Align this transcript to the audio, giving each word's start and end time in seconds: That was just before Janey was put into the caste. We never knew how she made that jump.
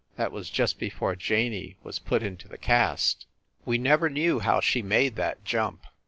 That 0.15 0.31
was 0.31 0.49
just 0.49 0.79
before 0.79 1.15
Janey 1.15 1.75
was 1.83 1.99
put 1.99 2.23
into 2.23 2.47
the 2.47 2.57
caste. 2.57 3.27
We 3.65 3.77
never 3.77 4.09
knew 4.09 4.39
how 4.39 4.59
she 4.59 4.81
made 4.81 5.15
that 5.17 5.45
jump. 5.45 5.85